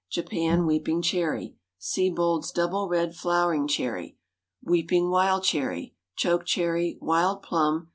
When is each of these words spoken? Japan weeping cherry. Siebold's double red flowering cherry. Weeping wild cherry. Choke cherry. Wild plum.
Japan 0.09 0.65
weeping 0.65 1.03
cherry. 1.03 1.57
Siebold's 1.77 2.51
double 2.51 2.87
red 2.89 3.13
flowering 3.15 3.67
cherry. 3.67 4.17
Weeping 4.63 5.11
wild 5.11 5.43
cherry. 5.43 5.93
Choke 6.15 6.43
cherry. 6.47 6.97
Wild 6.99 7.43
plum. 7.43 7.89